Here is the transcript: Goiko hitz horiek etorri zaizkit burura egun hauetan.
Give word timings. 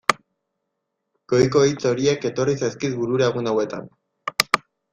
Goiko 1.33 1.61
hitz 1.67 1.85
horiek 1.91 2.27
etorri 2.31 2.57
zaizkit 2.63 2.99
burura 3.03 3.29
egun 3.35 3.53
hauetan. 3.53 3.87